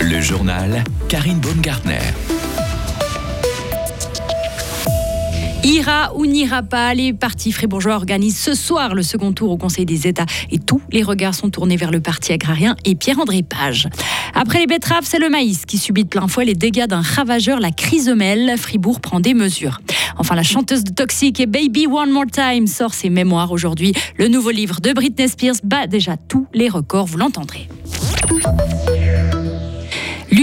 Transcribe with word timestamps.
Le 0.00 0.20
journal 0.20 0.82
Karine 1.08 1.38
Baumgartner. 1.38 2.00
Ira 5.62 6.12
ou 6.16 6.26
n'ira 6.26 6.62
pas, 6.62 6.92
les 6.94 7.12
partis 7.12 7.52
fribourgeois 7.52 7.94
organisent 7.94 8.38
ce 8.38 8.54
soir 8.54 8.96
le 8.96 9.02
second 9.02 9.32
tour 9.32 9.52
au 9.52 9.56
Conseil 9.56 9.84
des 9.84 10.08
États 10.08 10.26
et 10.50 10.58
tous 10.58 10.80
les 10.90 11.04
regards 11.04 11.34
sont 11.34 11.50
tournés 11.50 11.76
vers 11.76 11.92
le 11.92 12.00
parti 12.00 12.32
agrarien 12.32 12.74
et 12.84 12.96
Pierre-André 12.96 13.44
Page. 13.44 13.88
Après 14.34 14.58
les 14.58 14.66
betteraves, 14.66 15.04
c'est 15.04 15.20
le 15.20 15.28
maïs 15.28 15.64
qui 15.64 15.78
subit 15.78 16.02
de 16.02 16.08
plein 16.08 16.26
fouet 16.26 16.44
les 16.44 16.54
dégâts 16.54 16.86
d'un 16.86 17.02
ravageur, 17.02 17.60
la 17.60 17.70
chrysomèle. 17.70 18.56
Fribourg 18.58 19.00
prend 19.00 19.20
des 19.20 19.34
mesures. 19.34 19.80
Enfin, 20.16 20.34
la 20.34 20.42
chanteuse 20.42 20.82
de 20.82 20.90
Toxic 20.90 21.38
et 21.38 21.46
Baby 21.46 21.86
One 21.86 22.10
More 22.10 22.26
Time 22.26 22.66
sort 22.66 22.94
ses 22.94 23.10
mémoires 23.10 23.52
aujourd'hui. 23.52 23.92
Le 24.16 24.26
nouveau 24.26 24.50
livre 24.50 24.80
de 24.80 24.92
Britney 24.92 25.28
Spears 25.28 25.56
bat 25.62 25.86
déjà 25.86 26.16
tous 26.16 26.46
les 26.54 26.68
records, 26.68 27.06
vous 27.06 27.18
l'entendrez. 27.18 27.68
Thank 28.28 28.72
you. 28.72 28.77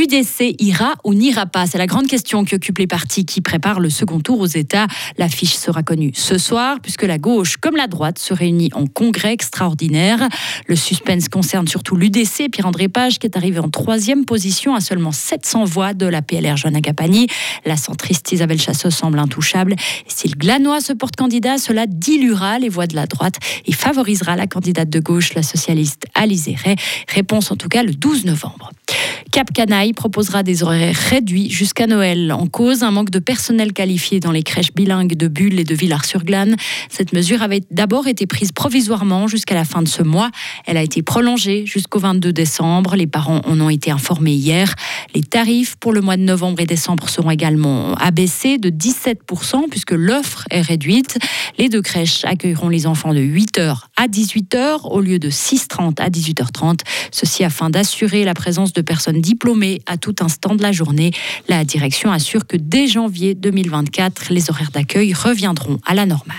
L'UDC 0.06 0.56
ira 0.60 0.94
ou 1.04 1.16
n'ira 1.16 1.48
pas 1.48 1.66
C'est 1.66 1.80
la 1.80 1.88
grande 1.88 2.06
question 2.06 2.46
qui 2.46 2.54
occupe 2.54 2.78
les 2.78 2.86
partis 2.86 3.26
qui 3.26 3.42
préparent 3.42 3.80
le 3.80 3.90
second 3.90 4.20
tour 4.20 4.40
aux 4.40 4.46
États. 4.46 4.86
L'affiche 5.18 5.56
sera 5.56 5.82
connue 5.82 6.12
ce 6.14 6.38
soir 6.38 6.78
puisque 6.80 7.04
la 7.04 7.18
gauche 7.18 7.58
comme 7.58 7.76
la 7.76 7.88
droite 7.88 8.20
se 8.20 8.34
réunit 8.34 8.70
en 8.74 8.86
congrès 8.86 9.34
extraordinaire. 9.34 10.28
Le 10.68 10.76
suspense 10.76 11.28
concerne 11.28 11.68
surtout 11.68 11.96
l'UDC, 11.96 12.52
Pierre-André 12.52 12.88
Page 12.88 13.18
qui 13.18 13.26
est 13.26 13.36
arrivé 13.36 13.58
en 13.58 13.70
troisième 13.70 14.26
position 14.26 14.76
à 14.76 14.80
seulement 14.82 15.12
700 15.12 15.66
voix 15.66 15.94
de 15.94 16.06
la 16.06 16.22
PLR 16.22 16.56
Joanna 16.56 16.78
Agapani. 16.78 17.28
La 17.66 17.78
centriste 17.78 18.32
Isabelle 18.32 18.62
Chassot 18.62 18.92
semble 18.92 19.18
intouchable. 19.18 19.76
Si 20.08 20.28
le 20.28 20.36
Glanois 20.36 20.82
se 20.82 20.94
porte 20.94 21.16
candidat, 21.16 21.58
cela 21.58 21.88
diluera 21.88 22.60
les 22.60 22.70
voix 22.70 22.86
de 22.86 22.96
la 22.96 23.08
droite 23.08 23.38
et 23.66 23.72
favorisera 23.72 24.36
la 24.36 24.46
candidate 24.46 24.90
de 24.90 25.00
gauche, 25.00 25.34
la 25.34 25.42
socialiste 25.42 26.06
Alizé 26.14 26.56
Ray. 26.64 26.76
Réponse 27.08 27.50
en 27.52 27.56
tout 27.56 27.70
cas 27.70 27.82
le 27.82 27.94
12 27.94 28.26
novembre. 28.26 28.70
Cap 29.32 29.52
Canaille 29.52 29.92
proposera 29.96 30.44
des 30.44 30.62
horaires 30.62 30.96
réduits 30.96 31.50
jusqu'à 31.50 31.88
Noël. 31.88 32.32
En 32.32 32.48
cause, 32.48 32.84
un 32.84 32.92
manque 32.92 33.10
de 33.10 33.20
personnel 33.20 33.74
qualifié 33.74 34.20
dans 34.20 34.32
les 34.32 34.44
crèches 34.44 34.74
bilingues 34.74 35.16
de 35.16 35.28
Bulle 35.28 35.60
et 35.60 35.64
de 35.64 35.74
Villars-sur-Glane. 35.74 36.56
Cette 36.90 37.14
mesure 37.14 37.42
avait 37.42 37.62
d'abord 37.72 38.08
été 38.08 38.28
prise 38.28 38.52
provisoirement 38.52 39.28
jusqu'à 39.28 39.56
la 39.56 39.66
fin 39.66 39.82
de 39.82 39.88
ce 39.88 40.04
mois. 40.04 40.30
Elle 40.66 40.78
a 40.78 40.84
été 40.84 41.02
prolongée 41.02 41.66
jusqu'au 41.66 42.00
22 42.00 42.32
décembre. 42.32 42.96
Les 42.96 43.08
parents 43.08 43.42
en 43.46 43.60
ont 43.60 43.70
été 43.70 43.90
informés 43.90 44.34
hier. 44.34 44.76
Les 45.16 45.24
tarifs 45.24 45.76
pour 45.78 45.94
le 45.94 46.02
mois 46.02 46.18
de 46.18 46.24
novembre 46.24 46.60
et 46.60 46.66
décembre 46.66 47.10
seront 47.10 47.32
également 47.32 47.96
abaissés 47.96 48.58
de 48.58 48.70
17% 48.70 49.70
puisque 49.70 49.92
l'offre 49.92 50.46
est 50.52 50.62
réduite. 50.62 51.18
Les 51.58 51.70
deux 51.70 51.82
crèches 51.82 52.26
accueilleront 52.26 52.70
les 52.70 52.86
enfants 52.86 53.14
de 53.14 53.22
8h 53.22 53.78
à 53.96 54.08
18h 54.08 54.88
au 54.90 55.00
lieu 55.00 55.20
de 55.20 55.30
6h30 55.30 56.02
à 56.02 56.10
18h30. 56.10 56.82
Ceci 57.12 57.44
afin 57.44 57.70
d'assurer 57.70 58.24
la 58.26 58.34
présence 58.34 58.74
de 58.74 58.82
personnes 58.82 59.22
diplômés 59.22 59.82
à 59.86 59.98
tout 59.98 60.16
instant 60.22 60.56
de 60.56 60.62
la 60.62 60.72
journée. 60.72 61.12
La 61.48 61.64
direction 61.64 62.12
assure 62.12 62.48
que 62.48 62.58
dès 62.58 62.88
janvier 62.88 63.36
2024, 63.36 64.32
les 64.32 64.50
horaires 64.50 64.72
d'accueil 64.72 65.14
reviendront 65.14 65.80
à 65.86 65.94
la 65.94 66.06
normale. 66.06 66.36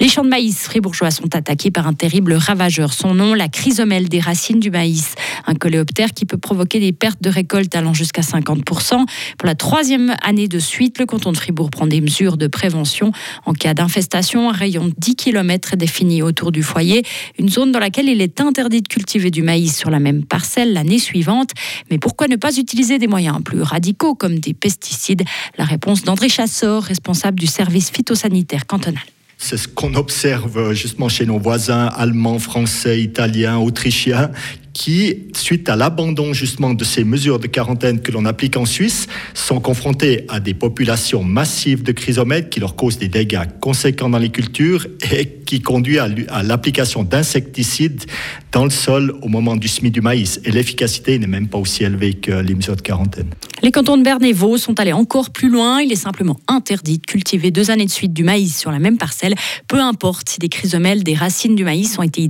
Les 0.00 0.08
champs 0.08 0.24
de 0.24 0.30
maïs 0.30 0.56
fribourgeois 0.62 1.10
sont 1.10 1.36
attaqués 1.36 1.70
par 1.70 1.86
un 1.86 1.92
terrible 1.92 2.32
ravageur. 2.32 2.94
Son 2.94 3.12
nom, 3.12 3.34
la 3.34 3.48
chrysomèle 3.48 4.08
des 4.08 4.18
racines 4.18 4.58
du 4.58 4.70
maïs. 4.70 5.14
Un 5.46 5.54
coléoptère 5.54 6.14
qui 6.14 6.24
peut 6.24 6.38
provoquer 6.38 6.80
des 6.80 6.92
pertes 6.92 7.20
de 7.20 7.28
récolte 7.28 7.74
allant 7.74 7.92
jusqu'à 7.92 8.22
50%. 8.22 9.04
Pour 9.36 9.46
la 9.46 9.54
troisième 9.54 10.16
année 10.22 10.48
de 10.48 10.58
suite, 10.58 10.98
le 10.98 11.04
canton 11.04 11.32
de 11.32 11.36
Fribourg 11.36 11.68
prend 11.68 11.86
des 11.86 12.00
mesures 12.00 12.38
de 12.38 12.46
prévention. 12.46 13.12
En 13.44 13.52
cas 13.52 13.74
d'infestation, 13.74 14.48
un 14.48 14.54
rayon 14.54 14.86
de 14.86 14.94
10 14.96 15.16
km 15.16 15.74
est 15.74 15.76
défini 15.76 16.22
autour 16.22 16.50
du 16.50 16.62
foyer. 16.62 17.02
Une 17.38 17.50
zone 17.50 17.70
dans 17.70 17.78
laquelle 17.78 18.08
il 18.08 18.22
est 18.22 18.40
interdit 18.40 18.80
de 18.80 18.88
cultiver 18.88 19.30
du 19.30 19.42
maïs 19.42 19.76
sur 19.76 19.90
la 19.90 19.98
même 19.98 20.24
parcelle 20.24 20.72
l'année 20.72 20.98
suivante. 20.98 21.50
Mais 21.90 21.98
pourquoi 21.98 22.26
ne 22.26 22.36
pas 22.36 22.56
utiliser 22.56 22.98
des 22.98 23.06
moyens 23.06 23.42
plus 23.44 23.60
radicaux 23.60 24.14
comme 24.14 24.38
des 24.38 24.54
pesticides? 24.54 25.24
La 25.58 25.66
réponse 25.66 26.04
d'André 26.04 26.30
Chassor, 26.30 26.84
responsable 26.84 27.38
du 27.38 27.46
service 27.46 27.90
phytosanitaire 27.90 28.66
cantonal. 28.66 29.02
C'est 29.42 29.56
ce 29.56 29.66
qu'on 29.66 29.94
observe 29.94 30.74
justement 30.74 31.08
chez 31.08 31.24
nos 31.24 31.38
voisins 31.38 31.86
allemands, 31.86 32.38
français, 32.38 33.00
italiens, 33.00 33.56
autrichiens, 33.56 34.30
qui, 34.72 35.28
suite 35.34 35.68
à 35.68 35.76
l'abandon 35.76 36.32
justement 36.32 36.74
de 36.74 36.84
ces 36.84 37.04
mesures 37.04 37.38
de 37.38 37.46
quarantaine 37.46 38.00
que 38.00 38.12
l'on 38.12 38.24
applique 38.24 38.56
en 38.56 38.64
Suisse, 38.64 39.06
sont 39.34 39.60
confrontés 39.60 40.24
à 40.28 40.40
des 40.40 40.54
populations 40.54 41.22
massives 41.22 41.82
de 41.82 41.92
chrysomètres 41.92 42.50
qui 42.50 42.60
leur 42.60 42.76
causent 42.76 42.98
des 42.98 43.08
dégâts 43.08 43.46
conséquents 43.60 44.08
dans 44.08 44.18
les 44.18 44.30
cultures 44.30 44.86
et 45.12 45.26
qui 45.46 45.60
conduit 45.60 45.98
à 45.98 46.42
l'application 46.42 47.02
d'insecticides 47.02 48.04
dans 48.52 48.64
le 48.64 48.70
sol 48.70 49.14
au 49.22 49.28
moment 49.28 49.56
du 49.56 49.68
semis 49.68 49.90
du 49.90 50.00
maïs. 50.00 50.40
Et 50.44 50.50
l'efficacité 50.50 51.18
n'est 51.18 51.26
même 51.26 51.48
pas 51.48 51.58
aussi 51.58 51.84
élevée 51.84 52.14
que 52.14 52.32
les 52.32 52.54
mesures 52.54 52.76
de 52.76 52.82
quarantaine. 52.82 53.30
Les 53.62 53.72
cantons 53.72 53.96
de 53.96 54.02
Berne 54.02 54.24
et 54.24 54.32
Vaud 54.32 54.58
sont 54.58 54.78
allés 54.78 54.92
encore 54.92 55.30
plus 55.30 55.48
loin. 55.48 55.80
Il 55.80 55.92
est 55.92 55.96
simplement 55.96 56.38
interdit 56.48 56.98
de 56.98 57.06
cultiver 57.06 57.50
deux 57.50 57.70
années 57.70 57.84
de 57.84 57.90
suite 57.90 58.12
du 58.12 58.24
maïs 58.24 58.56
sur 58.56 58.70
la 58.70 58.78
même 58.78 58.96
parcelle, 58.96 59.34
peu 59.68 59.80
importe 59.80 60.28
si 60.28 60.38
des 60.38 60.48
chrysomèles 60.48 61.02
des 61.02 61.14
racines 61.14 61.56
du 61.56 61.64
maïs 61.64 61.98
ont 61.98 62.02
été 62.02 62.26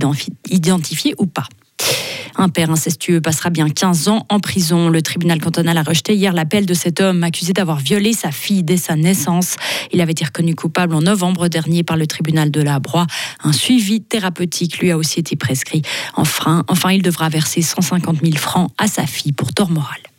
identifiées 0.49 1.13
ou 1.17 1.27
pas. 1.27 1.47
Un 2.35 2.49
père 2.49 2.69
incestueux 2.69 3.21
passera 3.21 3.49
bien 3.49 3.69
15 3.69 4.07
ans 4.07 4.25
en 4.29 4.39
prison. 4.39 4.89
Le 4.89 5.01
tribunal 5.01 5.39
cantonal 5.39 5.77
a 5.77 5.83
rejeté 5.83 6.15
hier 6.15 6.33
l'appel 6.33 6.65
de 6.65 6.73
cet 6.73 7.01
homme 7.01 7.23
accusé 7.23 7.53
d'avoir 7.53 7.77
violé 7.77 8.13
sa 8.13 8.31
fille 8.31 8.63
dès 8.63 8.77
sa 8.77 8.95
naissance. 8.95 9.55
Il 9.91 10.01
avait 10.01 10.11
été 10.11 10.25
reconnu 10.25 10.55
coupable 10.55 10.95
en 10.95 11.01
novembre 11.01 11.47
dernier 11.47 11.83
par 11.83 11.97
le 11.97 12.07
tribunal 12.07 12.51
de 12.51 12.61
la 12.61 12.79
Broye. 12.79 13.07
Un 13.43 13.53
suivi 13.53 14.01
thérapeutique 14.01 14.79
lui 14.79 14.91
a 14.91 14.97
aussi 14.97 15.19
été 15.19 15.35
prescrit. 15.35 15.81
Enfin, 16.15 16.63
enfin 16.67 16.91
il 16.91 17.01
devra 17.01 17.29
verser 17.29 17.61
150 17.61 18.19
000 18.23 18.37
francs 18.37 18.71
à 18.77 18.87
sa 18.87 19.05
fille 19.05 19.31
pour 19.33 19.53
tort 19.53 19.69
moral. 19.69 20.10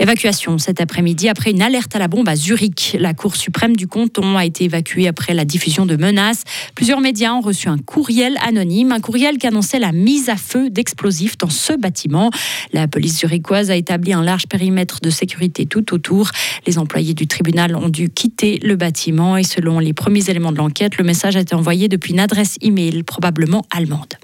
Évacuation 0.00 0.56
cet 0.56 0.80
après-midi 0.80 1.28
après 1.28 1.50
une 1.50 1.60
alerte 1.60 1.94
à 1.94 1.98
la 1.98 2.08
bombe 2.08 2.26
à 2.26 2.34
Zurich. 2.34 2.96
La 2.98 3.12
Cour 3.12 3.36
suprême 3.36 3.76
du 3.76 3.86
canton 3.86 4.38
a 4.38 4.46
été 4.46 4.64
évacuée 4.64 5.06
après 5.06 5.34
la 5.34 5.44
diffusion 5.44 5.84
de 5.84 5.94
menaces. 5.94 6.44
Plusieurs 6.74 7.02
médias 7.02 7.34
ont 7.34 7.42
reçu 7.42 7.68
un 7.68 7.76
courriel 7.76 8.38
anonyme, 8.42 8.92
un 8.92 9.00
courriel 9.00 9.36
qui 9.36 9.46
annonçait 9.46 9.78
la 9.78 9.92
mise 9.92 10.30
à 10.30 10.36
feu 10.36 10.70
d'explosifs 10.70 11.36
dans 11.36 11.50
ce 11.50 11.74
bâtiment. 11.74 12.30
La 12.72 12.88
police 12.88 13.18
zurichoise 13.18 13.70
a 13.70 13.76
établi 13.76 14.14
un 14.14 14.22
large 14.22 14.46
périmètre 14.46 15.00
de 15.02 15.10
sécurité 15.10 15.66
tout 15.66 15.92
autour. 15.92 16.30
Les 16.66 16.78
employés 16.78 17.12
du 17.12 17.26
tribunal 17.26 17.76
ont 17.76 17.90
dû 17.90 18.08
quitter 18.08 18.58
le 18.62 18.76
bâtiment 18.76 19.36
et 19.36 19.44
selon 19.44 19.80
les 19.80 19.92
premiers 19.92 20.30
éléments 20.30 20.52
de 20.52 20.56
l'enquête, 20.56 20.96
le 20.96 21.04
message 21.04 21.36
a 21.36 21.40
été 21.40 21.54
envoyé 21.54 21.88
depuis 21.88 22.14
une 22.14 22.20
adresse 22.20 22.56
e-mail 22.64 23.04
probablement 23.04 23.66
allemande. 23.70 24.14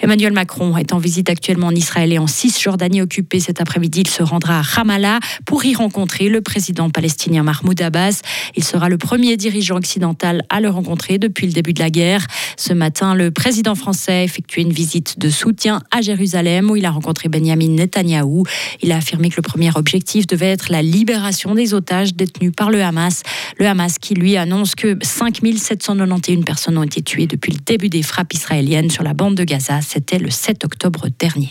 Emmanuel 0.00 0.32
Macron 0.32 0.76
est 0.76 0.92
en 0.92 0.98
visite 0.98 1.28
actuellement 1.28 1.66
en 1.68 1.74
Israël 1.74 2.12
et 2.12 2.18
en 2.18 2.28
Cisjordanie 2.28 3.02
occupée. 3.02 3.40
Cet 3.40 3.60
après-midi, 3.60 4.02
il 4.02 4.08
se 4.08 4.22
rendra 4.22 4.60
à 4.60 4.62
Ramallah 4.62 5.18
pour 5.44 5.64
y 5.64 5.74
rencontrer 5.74 6.28
le 6.28 6.40
président 6.40 6.88
palestinien 6.88 7.42
Mahmoud 7.42 7.80
Abbas. 7.82 8.20
Il 8.54 8.62
sera 8.62 8.88
le 8.88 8.96
premier 8.96 9.36
dirigeant 9.36 9.76
occidental 9.76 10.44
à 10.50 10.60
le 10.60 10.68
rencontrer 10.70 11.18
depuis 11.18 11.46
le 11.46 11.52
début 11.52 11.72
de 11.72 11.80
la 11.80 11.90
guerre. 11.90 12.26
Ce 12.56 12.72
matin, 12.72 13.14
le 13.14 13.32
président 13.32 13.74
français 13.74 14.12
a 14.12 14.22
effectué 14.22 14.62
une 14.62 14.72
visite 14.72 15.18
de 15.18 15.30
soutien 15.30 15.80
à 15.90 16.00
Jérusalem 16.00 16.70
où 16.70 16.76
il 16.76 16.84
a 16.84 16.90
rencontré 16.90 17.28
Benjamin 17.28 17.68
Netanyahou. 17.68 18.44
Il 18.82 18.92
a 18.92 18.98
affirmé 18.98 19.30
que 19.30 19.36
le 19.36 19.42
premier 19.42 19.70
objectif 19.74 20.26
devait 20.28 20.46
être 20.46 20.70
la 20.70 20.82
libération 20.82 21.54
des 21.54 21.74
otages 21.74 22.14
détenus 22.14 22.52
par 22.56 22.70
le 22.70 22.82
Hamas. 22.82 23.22
Le 23.58 23.66
Hamas 23.66 23.98
qui 23.98 24.14
lui 24.14 24.36
annonce 24.36 24.76
que 24.76 24.96
5791 25.02 26.44
personnes 26.44 26.78
ont 26.78 26.84
été 26.84 27.02
tuées 27.02 27.26
depuis 27.26 27.52
le 27.52 27.58
début 27.58 27.88
des 27.88 28.02
frappes 28.02 28.32
israéliennes 28.32 28.90
sur 28.90 29.02
la 29.02 29.14
bande 29.14 29.34
de 29.34 29.44
Gaza. 29.44 29.80
C'était 29.88 30.18
le 30.18 30.28
7 30.28 30.66
octobre 30.66 31.06
dernier. 31.18 31.50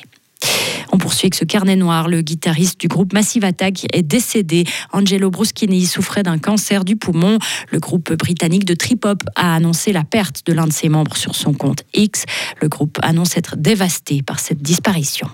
On 0.92 1.00
poursuit 1.00 1.26
avec 1.26 1.34
ce 1.34 1.44
carnet 1.44 1.76
noir. 1.76 2.08
Le 2.08 2.22
guitariste 2.22 2.80
du 2.80 2.88
groupe 2.88 3.12
Massive 3.12 3.44
Attack 3.44 3.88
est 3.94 4.04
décédé. 4.04 4.64
Angelo 4.94 5.32
Bruschini 5.32 5.88
souffrait 5.88 6.22
d'un 6.22 6.38
cancer 6.38 6.86
du 6.86 6.96
poumon. 6.96 7.40
Le 7.72 7.80
groupe 7.80 8.14
britannique 8.14 8.66
de 8.66 8.76
trip-hop 8.76 9.24
a 9.36 9.56
annoncé 9.56 9.92
la 9.92 10.04
perte 10.04 10.46
de 10.46 10.54
l'un 10.54 10.68
de 10.68 10.72
ses 10.72 10.88
membres 10.88 11.18
sur 11.18 11.34
son 11.34 11.52
compte 11.52 11.82
X. 11.96 12.26
Le 12.62 12.70
groupe 12.70 13.00
annonce 13.02 13.36
être 13.38 13.58
dévasté 13.58 14.22
par 14.22 14.40
cette 14.40 14.62
disparition 14.62 15.28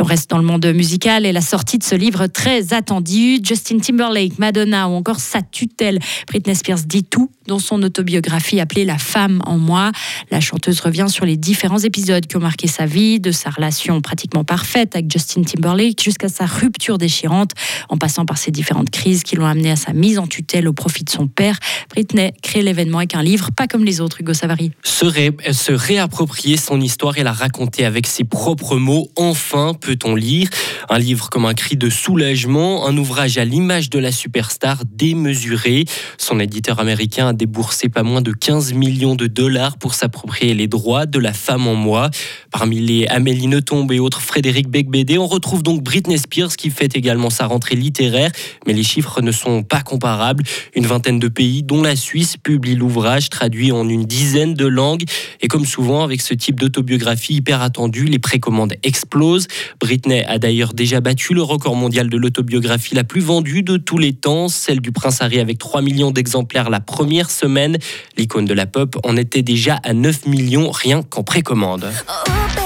on 0.00 0.04
reste 0.04 0.30
dans 0.30 0.38
le 0.38 0.44
monde 0.44 0.66
musical 0.66 1.26
et 1.26 1.32
la 1.32 1.40
sortie 1.40 1.78
de 1.78 1.84
ce 1.84 1.94
livre 1.94 2.26
très 2.26 2.72
attendu, 2.72 3.38
Justin 3.42 3.78
Timberlake, 3.78 4.38
Madonna 4.38 4.88
ou 4.88 4.92
encore 4.92 5.20
sa 5.20 5.42
tutelle, 5.42 5.98
Britney 6.26 6.54
Spears 6.54 6.82
dit 6.86 7.04
tout 7.04 7.30
dans 7.46 7.58
son 7.58 7.82
autobiographie 7.82 8.60
appelée 8.60 8.84
La 8.84 8.98
femme 8.98 9.42
en 9.46 9.58
moi. 9.58 9.90
La 10.30 10.40
chanteuse 10.40 10.80
revient 10.80 11.06
sur 11.08 11.24
les 11.24 11.36
différents 11.36 11.78
épisodes 11.78 12.26
qui 12.26 12.36
ont 12.36 12.40
marqué 12.40 12.66
sa 12.68 12.86
vie, 12.86 13.20
de 13.20 13.32
sa 13.32 13.50
relation 13.50 14.00
pratiquement 14.00 14.44
parfaite 14.44 14.94
avec 14.94 15.10
Justin 15.10 15.42
Timberlake 15.42 16.02
jusqu'à 16.02 16.28
sa 16.28 16.46
rupture 16.46 16.98
déchirante, 16.98 17.52
en 17.88 17.96
passant 17.96 18.26
par 18.26 18.38
ces 18.38 18.50
différentes 18.50 18.90
crises 18.90 19.22
qui 19.22 19.36
l'ont 19.36 19.46
amené 19.46 19.70
à 19.70 19.76
sa 19.76 19.92
mise 19.92 20.18
en 20.18 20.26
tutelle 20.26 20.68
au 20.68 20.72
profit 20.72 21.04
de 21.04 21.10
son 21.10 21.26
père. 21.26 21.58
Britney 21.90 22.32
crée 22.42 22.62
l'événement 22.62 22.98
avec 22.98 23.14
un 23.14 23.22
livre 23.22 23.50
pas 23.50 23.66
comme 23.66 23.84
les 23.84 24.00
autres, 24.00 24.20
Hugo 24.20 24.34
Savary. 24.34 24.72
Se, 24.82 25.06
se 25.52 25.72
réapproprier 25.72 26.56
son 26.56 26.80
histoire 26.80 27.18
et 27.18 27.22
la 27.22 27.32
raconter 27.32 27.84
avec 27.84 28.06
ses 28.06 28.24
propres 28.24 28.76
mots, 28.76 29.08
enfin, 29.16 29.72
peut-on 29.88 30.14
lire 30.14 30.50
Un 30.90 30.98
livre 30.98 31.30
comme 31.30 31.46
un 31.46 31.54
cri 31.54 31.78
de 31.78 31.88
soulagement, 31.88 32.86
un 32.86 32.94
ouvrage 32.98 33.38
à 33.38 33.46
l'image 33.46 33.88
de 33.88 33.98
la 33.98 34.12
superstar 34.12 34.82
démesurée. 34.84 35.86
Son 36.18 36.40
éditeur 36.40 36.78
américain 36.78 37.28
a 37.28 37.32
déboursé 37.32 37.88
pas 37.88 38.02
moins 38.02 38.20
de 38.20 38.32
15 38.32 38.74
millions 38.74 39.14
de 39.14 39.26
dollars 39.26 39.78
pour 39.78 39.94
s'approprier 39.94 40.52
les 40.52 40.66
droits 40.66 41.06
de 41.06 41.18
la 41.18 41.32
femme 41.32 41.66
en 41.66 41.74
moi. 41.74 42.10
Parmi 42.50 42.80
les 42.80 43.06
Amélie 43.06 43.46
Nothomb 43.46 43.90
et 43.90 43.98
autres 43.98 44.20
Frédéric 44.20 44.68
Becbédé, 44.68 45.16
on 45.16 45.26
retrouve 45.26 45.62
donc 45.62 45.82
Britney 45.82 46.18
Spears 46.18 46.54
qui 46.56 46.68
fait 46.68 46.94
également 46.94 47.30
sa 47.30 47.46
rentrée 47.46 47.74
littéraire, 47.74 48.30
mais 48.66 48.74
les 48.74 48.82
chiffres 48.82 49.22
ne 49.22 49.32
sont 49.32 49.62
pas 49.62 49.80
comparables. 49.80 50.44
Une 50.74 50.84
vingtaine 50.84 51.18
de 51.18 51.28
pays, 51.28 51.62
dont 51.62 51.80
la 51.80 51.96
Suisse, 51.96 52.36
publie 52.36 52.74
l'ouvrage 52.74 53.30
traduit 53.30 53.72
en 53.72 53.88
une 53.88 54.04
dizaine 54.04 54.52
de 54.52 54.66
langues. 54.66 55.04
Et 55.40 55.48
comme 55.48 55.64
souvent 55.64 56.04
avec 56.04 56.20
ce 56.20 56.34
type 56.34 56.60
d'autobiographie 56.60 57.36
hyper 57.36 57.62
attendue, 57.62 58.04
les 58.04 58.18
précommandes 58.18 58.74
explosent. 58.82 59.48
Britney 59.80 60.24
a 60.24 60.38
d'ailleurs 60.38 60.74
déjà 60.74 61.00
battu 61.00 61.34
le 61.34 61.42
record 61.42 61.76
mondial 61.76 62.08
de 62.08 62.16
l'autobiographie 62.16 62.94
la 62.94 63.04
plus 63.04 63.20
vendue 63.20 63.62
de 63.62 63.76
tous 63.76 63.98
les 63.98 64.12
temps, 64.12 64.48
celle 64.48 64.80
du 64.80 64.92
prince 64.92 65.22
Harry 65.22 65.38
avec 65.38 65.58
3 65.58 65.82
millions 65.82 66.10
d'exemplaires 66.10 66.70
la 66.70 66.80
première 66.80 67.30
semaine. 67.30 67.78
L'icône 68.16 68.44
de 68.44 68.54
la 68.54 68.66
pop 68.66 68.96
en 69.04 69.16
était 69.16 69.42
déjà 69.42 69.78
à 69.84 69.94
9 69.94 70.26
millions 70.26 70.70
rien 70.70 71.02
qu'en 71.02 71.22
précommande. 71.22 71.90
Oh, 72.08 72.57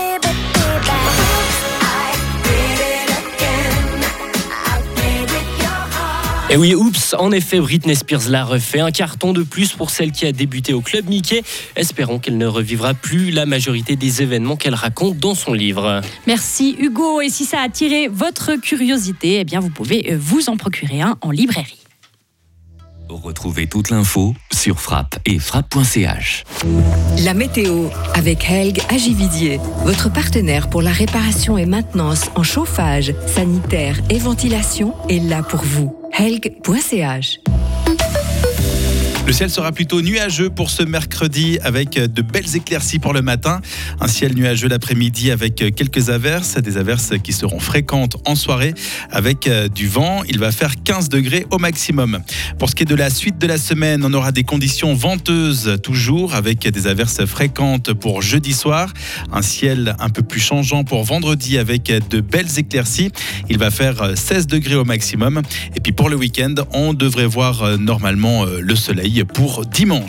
Et 6.53 6.57
oui, 6.59 6.75
oups, 6.75 7.15
en 7.19 7.33
effet, 7.33 7.61
Britney 7.61 7.97
Spears 7.97 8.29
l'a 8.29 8.45
refait. 8.45 8.81
Un 8.81 8.91
carton 8.91 9.33
de 9.33 9.43
plus 9.43 9.73
pour 9.73 9.89
celle 9.89 10.13
qui 10.13 10.27
a 10.27 10.33
débuté 10.33 10.75
au 10.75 10.83
Club 10.83 11.09
Mickey. 11.09 11.43
Espérons 11.77 12.19
qu'elle 12.19 12.37
ne 12.37 12.45
revivra 12.45 12.93
plus 12.93 13.31
la 13.31 13.47
majorité 13.47 13.97
des 13.97 14.21
événements 14.21 14.57
qu'elle 14.57 14.75
raconte 14.75 15.17
dans 15.17 15.35
son 15.35 15.55
livre. 15.55 16.03
Merci 16.27 16.77
Hugo. 16.79 17.23
Et 17.23 17.31
si 17.31 17.47
ça 17.47 17.61
a 17.61 17.63
attiré 17.63 18.07
votre 18.09 18.57
curiosité, 18.57 19.41
eh 19.41 19.45
bien 19.45 19.61
vous 19.61 19.71
pouvez 19.71 20.13
euh, 20.13 20.19
vous 20.21 20.51
en 20.51 20.59
procurer 20.59 21.01
un 21.01 21.17
en 21.23 21.31
librairie. 21.31 21.79
Retrouvez 23.09 23.67
toute 23.67 23.89
l'info 23.89 24.35
sur 24.53 24.79
frappe 24.79 25.19
et 25.25 25.39
frappe.ch. 25.39 26.45
La 27.25 27.33
météo 27.33 27.87
avec 28.13 28.51
Helg 28.51 28.79
Agividier, 28.91 29.59
votre 29.85 30.13
partenaire 30.13 30.69
pour 30.69 30.83
la 30.83 30.93
réparation 30.93 31.57
et 31.57 31.67
maintenance 31.67 32.31
en 32.35 32.43
chauffage, 32.43 33.15
sanitaire 33.27 33.97
et 34.11 34.19
ventilation 34.19 34.95
est 35.09 35.19
là 35.19 35.43
pour 35.43 35.63
vous. 35.63 36.02
helg.ch 36.13 37.52
le 39.25 39.33
ciel 39.33 39.51
sera 39.51 39.71
plutôt 39.71 40.03
nuageux 40.03 40.51
pour 40.51 40.69
ce 40.69 40.83
mercredi 40.83 41.59
avec 41.63 41.95
de 41.95 42.23
belles 42.23 42.57
éclaircies 42.57 42.99
pour 42.99 43.13
le 43.13 43.23
matin. 43.23 43.61
Un 44.01 44.09
ciel 44.09 44.35
nuageux 44.35 44.69
l'après-midi 44.69 45.31
avec 45.31 45.55
quelques 45.55 46.11
averses, 46.11 46.57
des 46.57 46.77
averses 46.77 47.13
qui 47.23 47.33
seront 47.33 47.61
fréquentes 47.61 48.17
en 48.27 48.35
soirée 48.35 48.75
avec 49.11 49.49
du 49.75 49.87
vent. 49.87 50.23
Il 50.29 50.39
va 50.39 50.51
faire 50.51 50.83
15 50.83 51.09
degrés 51.09 51.47
au 51.51 51.59
maximum. 51.59 52.21
Pour 52.59 52.69
ce 52.69 52.75
qui 52.75 52.83
est 52.83 52.87
de 52.87 52.97
la 52.97 53.11
suite 53.11 53.39
de 53.39 53.47
la 53.47 53.59
semaine, 53.59 54.05
on 54.05 54.13
aura 54.13 54.33
des 54.33 54.43
conditions 54.43 54.93
venteuses 54.93 55.79
toujours 55.83 56.35
avec 56.35 56.69
des 56.69 56.87
averses 56.89 57.25
fréquentes 57.25 57.93
pour 57.93 58.23
jeudi 58.23 58.53
soir. 58.53 58.93
Un 59.33 59.43
ciel 59.43 59.95
un 60.01 60.11
peu 60.11 60.23
plus 60.23 60.41
changeant 60.41 60.83
pour 60.83 61.05
vendredi 61.05 61.59
avec 61.59 61.93
de 62.11 62.21
belles 62.21 62.59
éclaircies. 62.59 63.13
Il 63.49 63.59
va 63.59 63.71
faire 63.71 64.13
16 64.17 64.49
degrés 64.49 64.75
au 64.75 64.85
maximum. 64.85 65.43
Et 65.77 65.81
puis 65.81 65.93
pour 65.93 66.09
le 66.09 66.17
week-end, 66.17 66.55
on 66.73 66.93
devrait 66.93 67.27
voir 67.27 67.79
normalement 67.79 68.45
le 68.45 68.75
soleil 68.75 69.12
pour 69.21 69.67
dimanche. 69.67 70.01